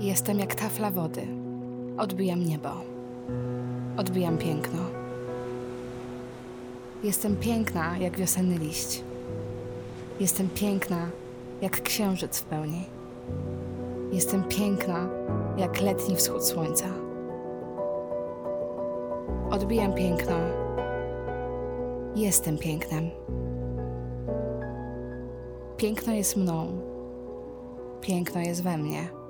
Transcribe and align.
Jestem 0.00 0.38
jak 0.38 0.54
tafla 0.54 0.90
wody. 0.90 1.26
Odbijam 1.98 2.44
niebo. 2.44 2.68
Odbijam 3.96 4.38
piękno. 4.38 4.80
Jestem 7.02 7.36
piękna 7.36 7.98
jak 7.98 8.16
wiosenny 8.16 8.58
liść. 8.58 9.02
Jestem 10.20 10.48
piękna 10.48 11.10
jak 11.62 11.82
księżyc 11.82 12.38
w 12.38 12.44
pełni. 12.44 12.84
Jestem 14.12 14.44
piękna 14.44 15.08
jak 15.56 15.80
letni 15.80 16.16
wschód 16.16 16.44
słońca. 16.44 16.86
Odbijam 19.50 19.92
piękno. 19.92 20.36
Jestem 22.16 22.58
pięknem. 22.58 23.10
Piękno 25.76 26.12
jest 26.12 26.36
mną. 26.36 26.66
Piękno 28.00 28.40
jest 28.40 28.62
we 28.62 28.78
mnie. 28.78 29.23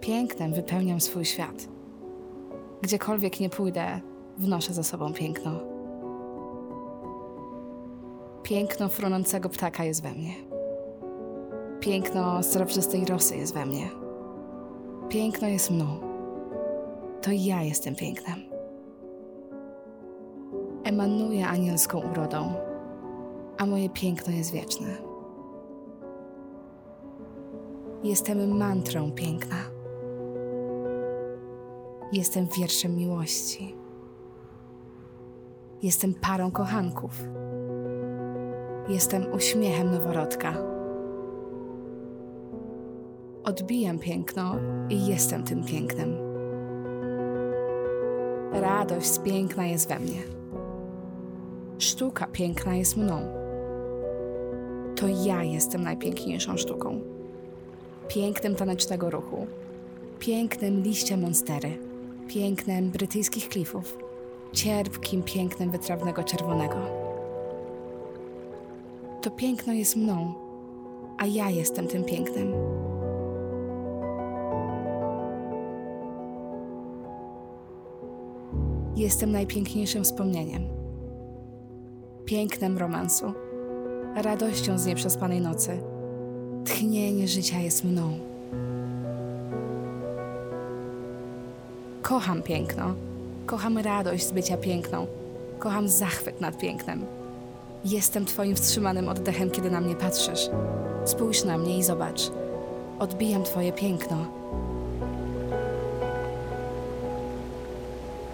Pięknem 0.00 0.52
wypełniam 0.52 1.00
swój 1.00 1.24
świat. 1.24 1.68
Gdziekolwiek 2.82 3.40
nie 3.40 3.50
pójdę, 3.50 4.00
wnoszę 4.38 4.72
za 4.74 4.82
sobą 4.82 5.12
piękno. 5.12 5.50
Piękno 8.42 8.88
fronącego 8.88 9.48
ptaka 9.48 9.84
jest 9.84 10.02
we 10.02 10.12
mnie. 10.12 10.34
Piękno 11.80 12.42
srebrzystej 12.42 13.04
rosy 13.04 13.36
jest 13.36 13.54
we 13.54 13.66
mnie. 13.66 13.90
Piękno 15.08 15.48
jest 15.48 15.70
mną. 15.70 15.86
To 17.22 17.30
ja 17.32 17.62
jestem 17.62 17.94
pięknem. 17.94 18.38
Emanuję 20.84 21.48
anielską 21.48 22.00
urodą, 22.12 22.52
a 23.58 23.66
moje 23.66 23.90
piękno 23.90 24.32
jest 24.32 24.52
wieczne. 24.52 24.96
Jestem 28.04 28.56
mantrą 28.56 29.12
piękna. 29.12 29.77
Jestem 32.12 32.46
wierszem 32.58 32.96
miłości. 32.96 33.74
Jestem 35.82 36.14
parą 36.14 36.50
kochanków. 36.50 37.24
Jestem 38.88 39.32
uśmiechem 39.32 39.90
noworodka. 39.90 40.54
Odbijam 43.44 43.98
piękno 43.98 44.56
i 44.90 45.06
jestem 45.06 45.42
tym 45.42 45.64
pięknem. 45.64 46.16
Radość 48.52 49.18
piękna 49.24 49.66
jest 49.66 49.88
we 49.88 49.98
mnie. 49.98 50.22
Sztuka 51.78 52.26
piękna 52.26 52.74
jest 52.74 52.96
mną. 52.96 53.20
To 54.96 55.06
ja 55.26 55.42
jestem 55.42 55.82
najpiękniejszą 55.82 56.56
sztuką. 56.56 57.00
Pięknem 58.08 58.54
tanecznego 58.54 59.10
ruchu, 59.10 59.46
pięknym 60.18 60.82
liścia 60.82 61.16
monstery, 61.16 61.87
pięknem 62.28 62.90
brytyjskich 62.90 63.48
klifów, 63.48 63.98
cierpkim 64.52 65.22
pięknem 65.22 65.70
wytrawnego 65.70 66.24
czerwonego. 66.24 66.76
To 69.22 69.30
piękno 69.30 69.72
jest 69.72 69.96
mną, 69.96 70.34
a 71.18 71.26
ja 71.26 71.50
jestem 71.50 71.86
tym 71.86 72.04
pięknem. 72.04 72.52
Jestem 78.96 79.32
najpiękniejszym 79.32 80.04
wspomnieniem, 80.04 80.62
pięknem 82.24 82.78
romansu, 82.78 83.32
radością 84.14 84.78
z 84.78 84.86
nieprzespanej 84.86 85.40
nocy. 85.40 85.82
Tchnienie 86.64 87.28
życia 87.28 87.58
jest 87.58 87.84
mną. 87.84 88.37
Kocham 92.08 92.42
piękno, 92.42 92.94
kocham 93.46 93.78
radość 93.78 94.26
z 94.26 94.32
bycia 94.32 94.56
piękną, 94.56 95.06
kocham 95.58 95.88
zachwyt 95.88 96.40
nad 96.40 96.58
pięknem. 96.58 97.04
Jestem 97.84 98.24
Twoim 98.24 98.56
wstrzymanym 98.56 99.08
oddechem, 99.08 99.50
kiedy 99.50 99.70
na 99.70 99.80
mnie 99.80 99.94
patrzysz. 99.94 100.50
Spójrz 101.04 101.44
na 101.44 101.58
mnie 101.58 101.78
i 101.78 101.82
zobacz. 101.82 102.20
Odbijam 102.98 103.42
Twoje 103.42 103.72
piękno. 103.72 104.16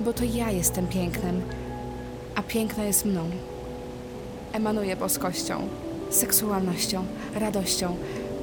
Bo 0.00 0.12
to 0.12 0.24
ja 0.24 0.50
jestem 0.50 0.86
pięknem, 0.86 1.40
a 2.34 2.42
piękno 2.42 2.84
jest 2.84 3.04
mną. 3.04 3.30
Emanuję 4.52 4.96
boskością, 4.96 5.68
seksualnością, 6.10 7.04
radością, 7.34 7.96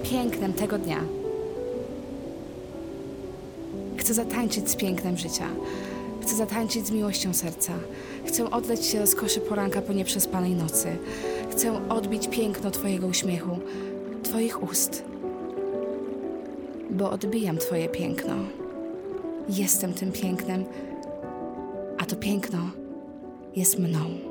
pięknem 0.04 0.54
tego 0.54 0.78
dnia. 0.78 1.19
Chcę 4.00 4.14
zatańczyć 4.14 4.70
z 4.70 4.76
pięknem 4.76 5.18
życia. 5.18 5.48
Chcę 6.22 6.36
zatańczyć 6.36 6.88
z 6.88 6.92
miłością 6.92 7.34
serca. 7.34 7.74
Chcę 8.26 8.52
oddać 8.52 8.86
się 8.86 9.00
rozkoszy 9.00 9.40
poranka 9.40 9.82
po 9.82 9.94
nieprzespanej 9.94 10.56
nocy. 10.56 10.98
Chcę 11.52 11.90
odbić 11.90 12.28
piękno 12.28 12.72
Twojego 12.72 13.08
uśmiechu, 13.08 13.60
Twoich 14.24 14.64
ust. 14.64 15.04
Bo 16.90 17.12
odbijam 17.12 17.58
Twoje 17.58 17.90
piękno. 17.90 18.36
Jestem 19.50 19.94
tym 19.94 20.12
pięknem, 20.12 20.66
a 21.98 22.06
to 22.06 22.16
piękno 22.16 22.60
jest 23.56 23.80
mną. 23.80 24.29